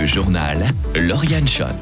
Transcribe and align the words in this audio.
Le 0.00 0.06
journal 0.06 0.66
Lauriane 0.94 1.46
Schott. 1.46 1.74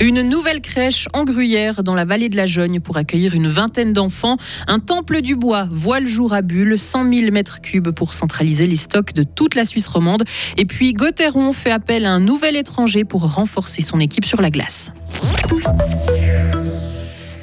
Une 0.00 0.22
nouvelle 0.22 0.60
crèche 0.60 1.06
en 1.12 1.22
Gruyère 1.22 1.84
dans 1.84 1.94
la 1.94 2.04
vallée 2.04 2.28
de 2.28 2.34
la 2.34 2.44
Jogne 2.46 2.80
pour 2.80 2.96
accueillir 2.96 3.34
une 3.34 3.46
vingtaine 3.46 3.92
d'enfants. 3.92 4.38
Un 4.66 4.80
temple 4.80 5.20
du 5.20 5.36
bois 5.36 5.68
voit 5.70 6.00
le 6.00 6.08
jour 6.08 6.32
à 6.32 6.42
Bulle, 6.42 6.76
100 6.76 7.12
000 7.12 7.30
mètres 7.30 7.60
cubes 7.60 7.90
pour 7.90 8.14
centraliser 8.14 8.66
les 8.66 8.74
stocks 8.74 9.12
de 9.12 9.22
toute 9.22 9.54
la 9.54 9.64
Suisse 9.64 9.86
romande. 9.86 10.24
Et 10.56 10.64
puis 10.64 10.92
Gauthieron 10.92 11.52
fait 11.52 11.70
appel 11.70 12.04
à 12.04 12.10
un 12.10 12.18
nouvel 12.18 12.56
étranger 12.56 13.04
pour 13.04 13.32
renforcer 13.32 13.80
son 13.80 14.00
équipe 14.00 14.24
sur 14.24 14.42
la 14.42 14.50
glace. 14.50 14.90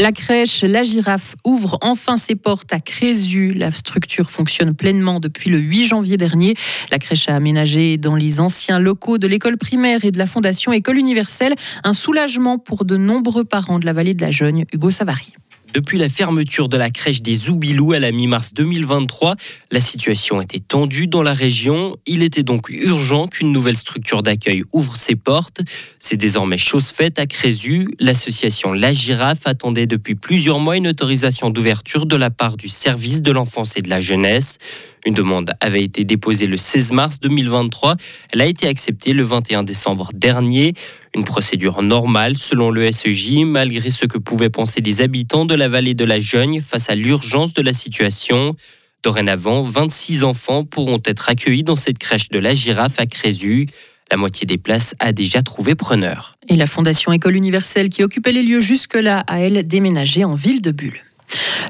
La 0.02 0.14
crèche 0.14 0.64
La 0.64 0.82
Girafe 0.82 1.36
ouvre 1.44 1.78
enfin 1.82 2.16
ses 2.16 2.36
portes 2.36 2.72
à 2.72 2.80
Crézu. 2.80 3.52
La 3.52 3.70
structure 3.70 4.30
fonctionne 4.30 4.74
pleinement 4.74 5.20
depuis 5.20 5.50
le 5.50 5.58
8 5.58 5.88
janvier 5.88 6.16
dernier. 6.16 6.56
La 6.90 7.00
crèche 7.00 7.28
a 7.28 7.36
aménagé 7.36 7.98
dans 7.98 8.16
les 8.16 8.40
anciens 8.40 8.80
locaux 8.80 9.18
de 9.18 9.28
l'école 9.28 9.57
primaire 9.57 10.06
et 10.06 10.12
de 10.12 10.18
la 10.18 10.26
fondation 10.26 10.71
École 10.71 10.98
universelle 11.00 11.54
un 11.84 11.92
soulagement 11.92 12.60
pour 12.60 12.86
de 12.86 12.96
nombreux 12.96 13.43
parents 13.43 13.78
de 13.78 13.86
la 13.86 13.92
vallée 13.92 14.14
de 14.14 14.21
la 14.21 14.32
Jeune. 14.32 14.64
Hugo 14.71 14.90
Savary. 14.90 15.34
Depuis 15.73 16.00
la 16.00 16.09
fermeture 16.09 16.68
de 16.68 16.78
la 16.78 16.89
crèche 16.89 17.21
des 17.21 17.36
Zoubilous 17.36 17.93
à 17.93 18.00
la 18.00 18.11
mi-mars 18.11 18.55
2023, 18.55 19.36
la 19.69 19.79
situation 19.79 20.42
était 20.42 20.57
tendue 20.57 21.05
dans 21.05 21.21
la 21.21 21.33
région. 21.33 21.95
Il 22.07 22.23
était 22.23 22.42
donc 22.42 22.69
urgent 22.69 23.28
qu'une 23.28 23.51
nouvelle 23.51 23.75
structure 23.75 24.23
d'accueil 24.23 24.64
ouvre 24.73 24.95
ses 24.95 25.15
portes. 25.15 25.61
C'est 26.00 26.18
désormais 26.18 26.57
chose 26.57 26.87
faite 26.87 27.19
à 27.19 27.28
Crézu. 27.28 27.87
L'association 28.00 28.73
La 28.73 28.92
Girafe 28.92 29.45
attendait 29.45 29.86
depuis 29.86 30.15
plusieurs 30.15 30.59
mois 30.59 30.75
une 30.75 30.87
autorisation 30.87 31.51
d'ouverture 31.51 32.08
de 32.08 32.16
la 32.16 32.31
part 32.31 32.58
du 32.58 32.67
service 32.67 33.22
de 33.22 33.31
l'enfance 33.31 33.78
et 33.78 33.81
de 33.81 33.89
la 33.89 34.00
jeunesse. 34.00 34.58
Une 35.06 35.14
demande 35.14 35.53
avait 35.59 35.84
été 35.84 36.03
déposée 36.03 36.45
le 36.45 36.58
16 36.58 36.92
mars 36.92 37.20
2023. 37.20 37.95
Elle 38.31 38.42
a 38.42 38.45
été 38.45 38.67
acceptée 38.67 39.14
le 39.14 39.23
21 39.23 39.64
décembre 39.64 40.12
dernier. 40.14 40.73
Une 41.16 41.23
procédure 41.23 41.82
normale 41.82 42.38
selon 42.38 42.70
le 42.70 42.92
SEJ, 42.92 43.46
malgré 43.46 43.90
ce 43.90 44.06
que 44.06 44.18
pouvaient 44.18 44.50
penser 44.50 44.82
les 44.82 45.02
habitants 45.02 45.46
de 45.46 45.56
la 45.56 45.70
vallée 45.70 45.94
de 45.94 46.06
la 46.06 46.20
Jeune 46.20 46.60
face 46.62 46.90
à 46.90 46.96
l'urgence 46.96 47.54
de 47.54 47.62
la 47.62 47.73
situation. 47.73 48.56
Dorénavant, 49.02 49.64
26 49.64 50.23
enfants 50.23 50.66
pourront 50.66 51.02
être 51.06 51.30
accueillis 51.30 51.64
dans 51.64 51.78
cette 51.78 51.98
crèche 51.98 52.30
de 52.30 52.40
la 52.40 52.54
girafe 52.54 53.00
à 53.00 53.06
Crézu. 53.06 53.68
La 54.12 54.18
moitié 54.18 54.45
des 54.45 54.58
places 54.58 54.95
a 55.00 55.14
déjà 55.14 55.42
trouvé 55.42 55.76
preneur. 55.76 56.36
Et 56.48 56.56
la 56.56 56.66
Fondation 56.66 57.14
École 57.14 57.36
Universelle 57.36 57.90
qui 57.90 58.04
occupait 58.04 58.32
les 58.32 58.44
lieux 58.44 58.60
jusque-là 58.60 59.23
a, 59.28 59.40
elle, 59.40 59.66
déménagé 59.66 60.26
en 60.26 60.34
ville 60.34 60.62
de 60.62 60.72
Bulle. 60.72 61.00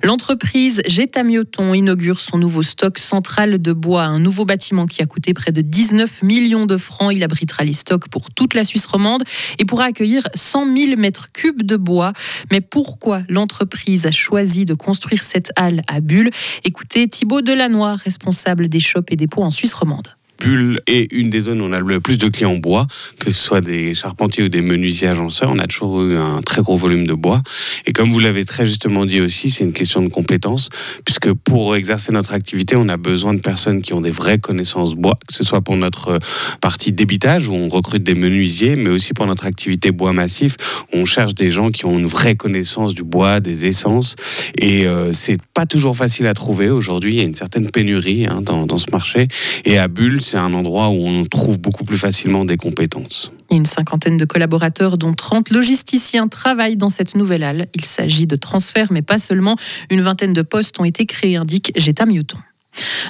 L'entreprise 0.03 0.81
Gétamioton 0.85 1.73
inaugure 1.73 2.21
son 2.21 2.37
nouveau 2.37 2.63
stock 2.63 2.97
central 2.97 3.61
de 3.61 3.73
bois, 3.73 4.03
un 4.03 4.19
nouveau 4.19 4.45
bâtiment 4.45 4.85
qui 4.85 5.01
a 5.01 5.05
coûté 5.05 5.33
près 5.33 5.51
de 5.51 5.61
19 5.61 6.23
millions 6.23 6.65
de 6.65 6.77
francs. 6.77 7.11
Il 7.13 7.23
abritera 7.23 7.63
les 7.65 7.73
stocks 7.73 8.07
pour 8.07 8.31
toute 8.31 8.53
la 8.53 8.63
Suisse 8.63 8.85
romande 8.85 9.23
et 9.57 9.65
pourra 9.65 9.85
accueillir 9.85 10.23
100 10.33 10.73
000 10.77 10.95
mètres 10.97 11.31
cubes 11.33 11.63
de 11.63 11.75
bois. 11.75 12.13
Mais 12.51 12.61
pourquoi 12.61 13.23
l'entreprise 13.27 14.05
a 14.05 14.11
choisi 14.11 14.65
de 14.65 14.73
construire 14.73 15.23
cette 15.23 15.51
halle 15.55 15.81
à 15.87 15.99
Bulle 15.99 16.31
Écoutez 16.63 17.07
Thibaut 17.07 17.41
Delannoy, 17.41 17.95
responsable 17.95 18.69
des 18.69 18.79
shops 18.79 19.11
et 19.11 19.15
des 19.15 19.27
pots 19.27 19.43
en 19.43 19.49
Suisse 19.49 19.73
romande. 19.73 20.18
Bulle 20.39 20.81
est 20.87 21.11
une 21.11 21.29
des 21.29 21.41
zones 21.41 21.61
où 21.61 21.65
on 21.65 21.71
a 21.73 21.79
le 21.79 21.99
plus 21.99 22.17
de 22.17 22.27
clients 22.27 22.55
bois, 22.55 22.87
que 23.19 23.31
ce 23.31 23.41
soit 23.41 23.61
des 23.61 23.93
charpentiers 23.93 24.43
ou 24.43 24.49
des 24.49 24.61
menuisiers 24.61 25.07
agenceurs. 25.07 25.49
On 25.51 25.59
a 25.59 25.67
toujours 25.67 26.03
eu 26.03 26.15
un 26.15 26.41
très 26.41 26.61
gros 26.61 26.77
volume 26.77 27.05
de 27.05 27.13
bois. 27.13 27.41
Et 27.85 27.93
comme 27.93 28.09
vous 28.09 28.19
l'avez 28.19 28.45
très 28.45 28.65
justement 28.65 29.05
dit 29.05 29.21
aussi, 29.21 29.49
c'est 29.49 29.63
une 29.63 29.73
question 29.73 30.01
de 30.01 30.09
compétences, 30.09 30.69
puisque 31.05 31.33
pour 31.33 31.75
exercer 31.75 32.11
notre 32.11 32.33
activité, 32.33 32.75
on 32.75 32.87
a 32.89 32.97
besoin 32.97 33.33
de 33.33 33.39
personnes 33.39 33.81
qui 33.81 33.93
ont 33.93 34.01
des 34.01 34.11
vraies 34.11 34.39
connaissances 34.39 34.95
bois, 34.95 35.17
que 35.27 35.33
ce 35.33 35.43
soit 35.43 35.61
pour 35.61 35.75
notre 35.75 36.09
euh, 36.09 36.19
partie 36.61 36.91
débitage, 36.91 37.47
où 37.47 37.53
on 37.53 37.69
recrute 37.69 38.03
des 38.03 38.15
menuisiers, 38.15 38.75
mais 38.75 38.89
aussi 38.89 39.13
pour 39.13 39.25
notre 39.25 39.45
activité 39.45 39.91
bois 39.91 40.13
massif, 40.13 40.55
où 40.93 40.97
on 40.97 41.05
cherche 41.05 41.35
des 41.35 41.51
gens 41.51 41.69
qui 41.69 41.85
ont 41.85 41.99
une 41.99 42.07
vraie 42.07 42.35
connaissance 42.35 42.93
du 42.93 43.03
bois, 43.03 43.39
des 43.39 43.65
essences. 43.65 44.15
Et 44.57 44.85
euh, 44.85 45.11
c'est 45.11 45.37
pas 45.53 45.65
toujours 45.65 45.95
facile 45.95 46.27
à 46.27 46.33
trouver 46.33 46.69
aujourd'hui. 46.69 47.13
Il 47.13 47.17
y 47.17 47.21
a 47.21 47.25
une 47.25 47.35
certaine 47.35 47.69
pénurie 47.69 48.25
hein, 48.25 48.41
dans, 48.41 48.77
ce 48.77 48.89
marché. 48.91 49.27
Et 49.65 49.77
à 49.77 49.87
Bulle, 49.87 50.21
c'est 50.29 50.37
un 50.37 50.53
endroit 50.53 50.89
où 50.89 51.07
on 51.07 51.25
trouve 51.25 51.57
beaucoup 51.57 51.83
plus 51.83 51.97
facilement 51.97 52.45
des 52.45 52.55
compétences. 52.55 53.31
Une 53.49 53.65
cinquantaine 53.65 54.17
de 54.17 54.25
collaborateurs, 54.25 54.99
dont 54.99 55.13
30 55.13 55.49
logisticiens, 55.49 56.27
travaillent 56.27 56.77
dans 56.77 56.89
cette 56.89 57.15
nouvelle 57.15 57.43
halle. 57.43 57.67
Il 57.73 57.83
s'agit 57.83 58.27
de 58.27 58.35
transferts, 58.35 58.91
mais 58.91 59.01
pas 59.01 59.17
seulement. 59.17 59.55
Une 59.89 60.01
vingtaine 60.01 60.33
de 60.33 60.43
postes 60.43 60.79
ont 60.79 60.85
été 60.85 61.07
créés, 61.07 61.35
indique 61.35 61.71
Jetta 61.75 62.05
Mioton. 62.05 62.37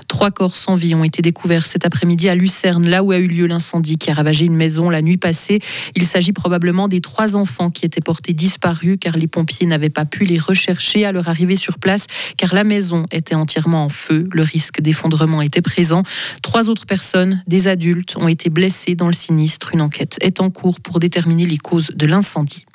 Trois 0.08 0.32
corps 0.32 0.56
sans 0.56 0.76
vie 0.76 0.96
ont 0.96 1.04
été 1.04 1.22
découverts 1.22 1.66
cet 1.66 1.86
après-midi 1.86 2.30
à 2.30 2.36
Lucerne, 2.36 2.88
là 2.88 3.04
où 3.04 3.12
a 3.12 3.18
eu 3.18 3.28
lieu 3.28 3.48
l'incendie 3.48 3.98
qui 3.98 4.10
a 4.10 4.14
ravagé 4.14 4.46
une 4.46 4.56
maison 4.56 4.90
la 4.90 5.02
nuit 5.02 5.18
passée. 5.18 5.60
Il 5.96 6.06
s'agit 6.06 6.34
probablement 6.34 6.88
des 6.88 7.02
trois 7.02 7.36
enfants 7.36 7.70
qui 7.70 7.86
étaient 7.86 8.02
portés 8.02 8.34
disparus 8.34 8.98
car 9.00 9.18
les 9.18 9.28
pompiers 9.28 9.68
n'avaient 9.68 9.90
pas 9.90 10.06
pu 10.06 10.26
les 10.26 10.38
rechercher 10.38 11.06
à 11.06 11.12
leur 11.12 11.30
arrivée 11.30 11.56
sur 11.56 11.80
place 11.80 12.06
car 12.38 12.54
la 12.54 12.64
maison 12.64 13.06
était 13.12 13.36
entièrement 13.36 13.86
en 13.86 13.90
feu. 13.90 14.28
Le 14.32 14.44
risque 14.44 14.82
d'effondrement 14.82 15.42
était 15.42 15.62
présent. 15.62 16.04
Trois 16.42 16.70
autres 16.70 16.86
personnes, 16.86 17.44
des 17.48 17.68
adultes, 17.68 18.16
ont 18.18 18.28
été 18.28 18.50
blessées 18.50 18.96
dans 18.96 19.08
le 19.08 19.14
sinistre. 19.14 19.70
Une 19.74 19.82
enquête 19.82 20.18
est 20.22 20.42
en 20.42 20.50
cours 20.50 20.80
pour 20.80 21.00
déterminer 21.00 21.46
les 21.46 21.58
causes 21.58 21.92
de 21.96 22.06
l'incendie. 22.06 22.66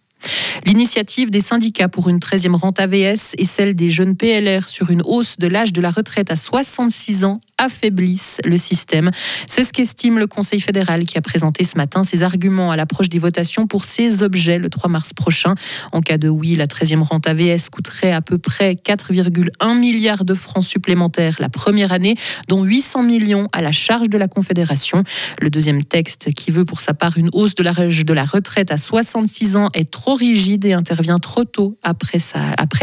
L'initiative 0.65 1.31
des 1.31 1.41
syndicats 1.41 1.89
pour 1.89 2.09
une 2.09 2.19
13e 2.19 2.55
rente 2.55 2.81
AVS 2.81 3.35
et 3.39 3.45
celle 3.45 3.75
des 3.75 3.91
jeunes 3.91 4.17
PLR 4.17 4.69
sur 4.69 4.91
une 4.91 5.03
hausse 5.05 5.37
de 5.39 5.47
l'âge 5.47 5.73
de 5.73 5.81
la 5.81 5.91
retraite 5.91 6.31
à 6.31 6.37
66 6.37 7.25
ans 7.25 7.41
affaiblissent 7.59 8.41
le 8.45 8.59
système. 8.59 9.11
C'est 9.47 9.65
ce 9.65 9.73
qu'estime 9.73 10.19
le 10.19 10.27
Conseil 10.27 10.61
fédéral 10.61 11.05
qui 11.05 11.19
a 11.19 11.21
présenté 11.21 11.65
ce 11.65 11.77
matin 11.77 12.05
ses 12.05 12.23
arguments 12.23 12.71
à 12.71 12.77
l'approche 12.77 13.09
des 13.09 13.19
votations 13.19 13.67
pour 13.67 13.85
ces 13.85 14.23
objets 14.23 14.59
le 14.59 14.69
3 14.69 14.91
mars 14.91 15.13
prochain. 15.13 15.55
En 15.93 16.01
cas 16.01 16.19
de 16.19 16.29
oui, 16.29 16.57
la 16.57 16.67
13e 16.67 17.03
rente 17.03 17.27
AVS 17.27 17.69
coûterait 17.71 18.13
à 18.13 18.23
peu 18.23 18.39
près 18.39 18.73
4,1 18.73 19.79
milliards 19.79 20.25
de 20.25 20.35
francs 20.35 20.65
supplémentaires 20.65 21.37
la 21.39 21.49
première 21.49 21.93
année, 21.93 22.17
dont 22.49 22.65
800 22.65 23.03
millions 23.03 23.49
à 23.53 23.63
la 23.63 23.73
charge 23.73 24.09
de 24.09 24.19
la 24.19 24.29
Confédération. 24.29 25.03
Le 25.41 25.51
deuxième 25.51 25.85
texte, 25.85 26.33
qui 26.35 26.51
veut 26.51 26.65
pour 26.65 26.81
sa 26.81 26.95
part 26.95 27.17
une 27.17 27.31
hausse 27.33 27.55
de 27.55 27.63
l'âge 27.63 28.05
de 28.05 28.13
la 28.13 28.25
retraite 28.25 28.73
à 28.73 28.77
66 28.77 29.57
ans, 29.57 29.71
est 29.75 29.91
trop 29.91 30.14
rigide 30.15 30.65
et 30.65 30.73
intervient 30.73 31.19
trop 31.19 31.45
tôt 31.45 31.79
après, 31.83 32.19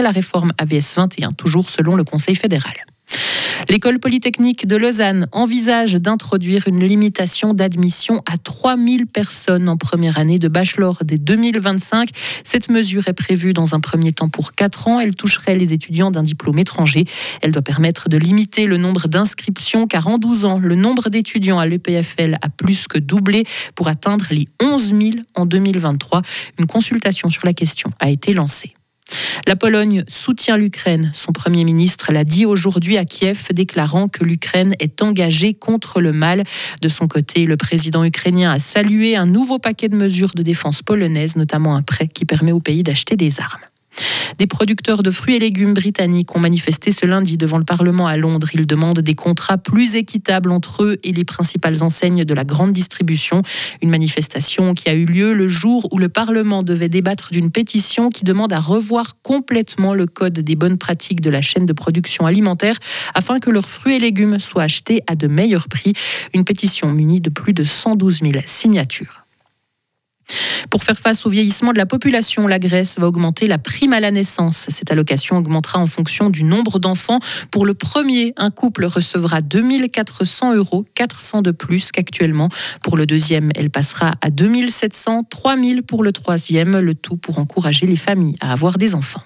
la 0.01 0.11
réforme 0.11 0.51
AVS 0.57 0.95
21, 0.95 1.33
toujours 1.33 1.69
selon 1.69 1.95
le 1.95 2.03
Conseil 2.03 2.35
fédéral. 2.35 2.73
L'école 3.69 3.99
polytechnique 3.99 4.67
de 4.67 4.75
Lausanne 4.75 5.27
envisage 5.31 5.93
d'introduire 5.93 6.67
une 6.67 6.83
limitation 6.83 7.53
d'admission 7.53 8.21
à 8.25 8.37
3000 8.37 9.07
personnes 9.07 9.69
en 9.69 9.77
première 9.77 10.17
année 10.17 10.39
de 10.39 10.47
bachelor 10.47 10.99
dès 11.03 11.17
2025. 11.17 12.09
Cette 12.43 12.69
mesure 12.69 13.07
est 13.07 13.13
prévue 13.13 13.53
dans 13.53 13.75
un 13.75 13.79
premier 13.79 14.11
temps 14.11 14.29
pour 14.29 14.53
4 14.53 14.87
ans. 14.87 14.99
Elle 14.99 15.15
toucherait 15.15 15.55
les 15.55 15.73
étudiants 15.73 16.11
d'un 16.11 16.23
diplôme 16.23 16.59
étranger. 16.59 17.05
Elle 17.41 17.51
doit 17.51 17.61
permettre 17.61 18.09
de 18.09 18.17
limiter 18.17 18.65
le 18.65 18.77
nombre 18.77 19.07
d'inscriptions 19.07 19.87
car 19.87 20.07
en 20.07 20.17
12 20.17 20.45
ans, 20.45 20.59
le 20.59 20.75
nombre 20.75 21.09
d'étudiants 21.09 21.59
à 21.59 21.65
l'EPFL 21.65 22.37
a 22.41 22.49
plus 22.49 22.87
que 22.87 22.97
doublé 22.97 23.45
pour 23.75 23.87
atteindre 23.87 24.25
les 24.31 24.47
11 24.61 24.89
000 24.89 25.01
en 25.35 25.45
2023. 25.45 26.21
Une 26.59 26.67
consultation 26.67 27.29
sur 27.29 27.45
la 27.45 27.53
question 27.53 27.91
a 27.99 28.09
été 28.09 28.33
lancée. 28.33 28.73
La 29.47 29.55
Pologne 29.55 30.03
soutient 30.07 30.57
l'Ukraine. 30.57 31.11
Son 31.13 31.31
Premier 31.31 31.63
ministre 31.63 32.11
l'a 32.11 32.23
dit 32.23 32.45
aujourd'hui 32.45 32.97
à 32.97 33.05
Kiev, 33.05 33.47
déclarant 33.53 34.07
que 34.07 34.23
l'Ukraine 34.23 34.73
est 34.79 35.01
engagée 35.01 35.53
contre 35.53 36.01
le 36.01 36.11
mal. 36.11 36.43
De 36.81 36.89
son 36.89 37.07
côté, 37.07 37.45
le 37.45 37.57
président 37.57 38.03
ukrainien 38.03 38.51
a 38.51 38.59
salué 38.59 39.15
un 39.15 39.25
nouveau 39.25 39.59
paquet 39.59 39.89
de 39.89 39.95
mesures 39.95 40.33
de 40.35 40.43
défense 40.43 40.81
polonaise, 40.81 41.35
notamment 41.35 41.75
un 41.75 41.81
prêt 41.81 42.07
qui 42.07 42.25
permet 42.25 42.51
au 42.51 42.59
pays 42.59 42.83
d'acheter 42.83 43.15
des 43.15 43.39
armes. 43.39 43.70
Des 44.37 44.47
producteurs 44.47 45.03
de 45.03 45.11
fruits 45.11 45.35
et 45.35 45.39
légumes 45.39 45.73
britanniques 45.73 46.35
ont 46.35 46.39
manifesté 46.39 46.91
ce 46.91 47.05
lundi 47.05 47.37
devant 47.37 47.57
le 47.57 47.63
Parlement 47.63 48.07
à 48.07 48.17
Londres. 48.17 48.47
Ils 48.53 48.65
demandent 48.65 48.99
des 48.99 49.13
contrats 49.13 49.57
plus 49.57 49.95
équitables 49.95 50.51
entre 50.51 50.83
eux 50.83 50.97
et 51.03 51.11
les 51.11 51.25
principales 51.25 51.83
enseignes 51.83 52.25
de 52.25 52.33
la 52.33 52.43
grande 52.43 52.73
distribution. 52.73 53.43
Une 53.81 53.89
manifestation 53.89 54.73
qui 54.73 54.89
a 54.89 54.93
eu 54.93 55.05
lieu 55.05 55.33
le 55.33 55.47
jour 55.47 55.87
où 55.91 55.97
le 55.97 56.09
Parlement 56.09 56.63
devait 56.63 56.89
débattre 56.89 57.29
d'une 57.31 57.51
pétition 57.51 58.09
qui 58.09 58.23
demande 58.23 58.53
à 58.53 58.59
revoir 58.59 59.21
complètement 59.21 59.93
le 59.93 60.05
code 60.05 60.39
des 60.39 60.55
bonnes 60.55 60.77
pratiques 60.77 61.21
de 61.21 61.29
la 61.29 61.41
chaîne 61.41 61.65
de 61.65 61.73
production 61.73 62.25
alimentaire 62.25 62.77
afin 63.13 63.39
que 63.39 63.49
leurs 63.49 63.69
fruits 63.69 63.95
et 63.95 63.99
légumes 63.99 64.39
soient 64.39 64.63
achetés 64.63 65.01
à 65.07 65.15
de 65.15 65.27
meilleurs 65.27 65.67
prix. 65.67 65.93
Une 66.33 66.45
pétition 66.45 66.91
munie 66.91 67.21
de 67.21 67.29
plus 67.29 67.53
de 67.53 67.63
112 67.63 68.21
000 68.21 68.33
signatures. 68.45 69.25
Pour 70.69 70.83
faire 70.83 70.97
face 70.97 71.25
au 71.25 71.29
vieillissement 71.29 71.73
de 71.73 71.77
la 71.77 71.85
population, 71.85 72.47
la 72.47 72.59
Grèce 72.59 72.97
va 72.99 73.07
augmenter 73.07 73.47
la 73.47 73.57
prime 73.57 73.93
à 73.93 73.99
la 73.99 74.11
naissance. 74.11 74.65
Cette 74.67 74.91
allocation 74.91 75.37
augmentera 75.37 75.79
en 75.79 75.87
fonction 75.87 76.29
du 76.29 76.43
nombre 76.43 76.79
d'enfants. 76.79 77.19
Pour 77.51 77.65
le 77.65 77.73
premier, 77.73 78.33
un 78.37 78.49
couple 78.49 78.85
recevra 78.85 79.41
2400 79.41 80.55
euros, 80.55 80.85
400 80.95 81.41
de 81.41 81.51
plus 81.51 81.91
qu'actuellement. 81.91 82.49
Pour 82.83 82.97
le 82.97 83.05
deuxième, 83.05 83.51
elle 83.55 83.69
passera 83.69 84.13
à 84.21 84.29
2700, 84.29 85.25
3000 85.29 85.83
pour 85.83 86.03
le 86.03 86.11
troisième, 86.11 86.79
le 86.79 86.95
tout 86.95 87.17
pour 87.17 87.39
encourager 87.39 87.85
les 87.85 87.95
familles 87.95 88.35
à 88.41 88.51
avoir 88.51 88.77
des 88.77 88.95
enfants. 88.95 89.21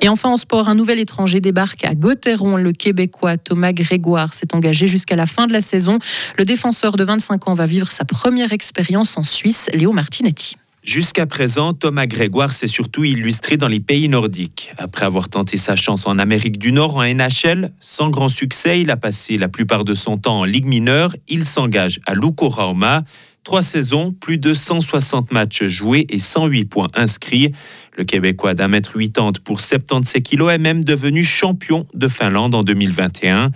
Et 0.00 0.08
enfin 0.08 0.28
en 0.28 0.36
sport, 0.36 0.68
un 0.68 0.76
nouvel 0.76 1.00
étranger 1.00 1.40
débarque 1.40 1.84
à 1.84 1.94
Gauthieron. 1.94 2.56
Le 2.56 2.72
Québécois 2.72 3.36
Thomas 3.36 3.72
Grégoire 3.72 4.32
s'est 4.32 4.54
engagé 4.54 4.86
jusqu'à 4.86 5.16
la 5.16 5.26
fin 5.26 5.46
de 5.48 5.52
la 5.52 5.60
saison. 5.60 5.98
Le 6.36 6.44
défenseur 6.44 6.94
de 6.94 7.02
25 7.02 7.48
ans 7.48 7.54
va 7.54 7.66
vivre 7.66 7.90
sa 7.90 8.04
première 8.04 8.52
expérience 8.52 9.16
en 9.18 9.24
Suisse, 9.24 9.68
Léo 9.72 9.92
Martinetti. 9.92 10.56
Jusqu'à 10.84 11.26
présent, 11.26 11.74
Thomas 11.74 12.06
Grégoire 12.06 12.52
s'est 12.52 12.68
surtout 12.68 13.04
illustré 13.04 13.56
dans 13.56 13.66
les 13.66 13.80
pays 13.80 14.08
nordiques. 14.08 14.72
Après 14.78 15.04
avoir 15.04 15.28
tenté 15.28 15.56
sa 15.56 15.74
chance 15.74 16.06
en 16.06 16.18
Amérique 16.18 16.58
du 16.58 16.70
Nord 16.70 16.96
en 16.96 17.04
NHL, 17.04 17.72
sans 17.80 18.08
grand 18.08 18.28
succès, 18.28 18.80
il 18.80 18.90
a 18.90 18.96
passé 18.96 19.36
la 19.36 19.48
plupart 19.48 19.84
de 19.84 19.94
son 19.94 20.16
temps 20.16 20.38
en 20.38 20.44
Ligue 20.44 20.66
mineure. 20.66 21.14
Il 21.26 21.44
s'engage 21.44 22.00
à 22.06 22.14
Lukorauma. 22.14 23.02
Trois 23.44 23.62
saisons, 23.62 24.12
plus 24.12 24.38
de 24.38 24.54
160 24.54 25.32
matchs 25.32 25.64
joués 25.64 26.06
et 26.10 26.18
108 26.18 26.66
points 26.66 26.88
inscrits. 26.94 27.52
Le 27.98 28.04
Québécois 28.04 28.54
d'un 28.54 28.68
mètre 28.68 28.96
80 28.96 29.40
pour 29.42 29.60
77 29.60 30.22
kilos 30.22 30.52
est 30.52 30.58
même 30.58 30.84
devenu 30.84 31.24
champion 31.24 31.84
de 31.94 32.06
Finlande 32.06 32.54
en 32.54 32.62
2021. 32.62 33.50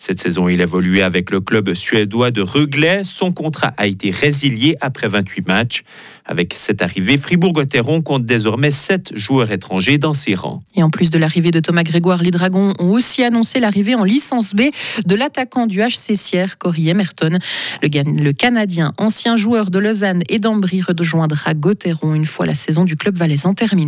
Cette 0.00 0.20
saison, 0.20 0.48
il 0.48 0.60
évoluait 0.60 1.02
avec 1.02 1.32
le 1.32 1.40
club 1.40 1.74
suédois 1.74 2.30
de 2.30 2.40
Ruglet. 2.40 3.02
Son 3.02 3.32
contrat 3.32 3.72
a 3.76 3.88
été 3.88 4.12
résilié 4.12 4.76
après 4.80 5.08
28 5.08 5.48
matchs. 5.48 5.82
Avec 6.24 6.54
cette 6.54 6.82
arrivée, 6.82 7.16
Fribourg-Gotteron 7.16 8.00
compte 8.02 8.24
désormais 8.24 8.70
7 8.70 9.16
joueurs 9.16 9.50
étrangers 9.50 9.98
dans 9.98 10.12
ses 10.12 10.36
rangs. 10.36 10.62
Et 10.76 10.84
en 10.84 10.90
plus 10.90 11.10
de 11.10 11.18
l'arrivée 11.18 11.50
de 11.50 11.58
Thomas 11.58 11.82
Grégoire, 11.82 12.22
les 12.22 12.30
Dragons 12.30 12.74
ont 12.78 12.90
aussi 12.90 13.24
annoncé 13.24 13.58
l'arrivée 13.58 13.96
en 13.96 14.04
licence 14.04 14.54
B 14.54 14.70
de 15.04 15.14
l'attaquant 15.16 15.66
du 15.66 15.80
HC 15.80 16.14
Sierre, 16.14 16.58
Corey 16.58 16.84
Emerton. 16.84 17.40
Le, 17.82 18.22
le, 18.22 18.32
Canadien, 18.32 18.92
ancien 18.98 19.34
joueur 19.34 19.72
de 19.72 19.80
Lausanne 19.80 20.22
et 20.28 20.38
d'Ambry, 20.38 20.80
rejoindra 20.80 21.54
Gotteron 21.54 22.14
une 22.14 22.26
fois 22.26 22.46
la 22.46 22.54
saison 22.54 22.84
du 22.84 22.94
club 22.94 23.16
valaisan 23.16 23.54
terminée. 23.54 23.87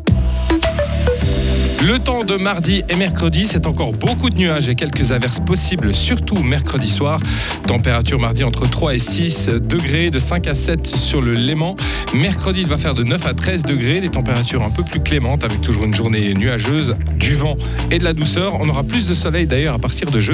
Le 1.83 1.97
temps 1.97 2.23
de 2.23 2.35
mardi 2.35 2.83
et 2.89 2.95
mercredi, 2.95 3.45
c'est 3.45 3.65
encore 3.65 3.91
beaucoup 3.91 4.29
de 4.29 4.37
nuages 4.37 4.69
et 4.69 4.75
quelques 4.75 5.11
averses 5.11 5.39
possibles, 5.39 5.95
surtout 5.95 6.37
mercredi 6.43 6.87
soir. 6.87 7.19
Température 7.65 8.19
mardi 8.19 8.43
entre 8.43 8.69
3 8.69 8.93
et 8.93 8.99
6 8.99 9.47
degrés, 9.47 10.11
de 10.11 10.19
5 10.19 10.45
à 10.45 10.53
7 10.53 10.85
sur 10.85 11.21
le 11.21 11.33
Léman. 11.33 11.75
Mercredi, 12.13 12.61
il 12.61 12.67
va 12.67 12.77
faire 12.77 12.93
de 12.93 13.03
9 13.03 13.25
à 13.25 13.33
13 13.33 13.63
degrés, 13.63 13.99
des 13.99 14.09
températures 14.09 14.63
un 14.63 14.69
peu 14.69 14.83
plus 14.83 14.99
clémentes 14.99 15.43
avec 15.43 15.59
toujours 15.61 15.85
une 15.85 15.95
journée 15.95 16.35
nuageuse, 16.35 16.95
du 17.15 17.33
vent 17.33 17.57
et 17.89 17.97
de 17.97 18.03
la 18.03 18.13
douceur. 18.13 18.57
On 18.59 18.69
aura 18.69 18.83
plus 18.83 19.07
de 19.07 19.15
soleil 19.15 19.47
d'ailleurs 19.47 19.73
à 19.73 19.79
partir 19.79 20.11
de 20.11 20.19
jeudi. 20.19 20.29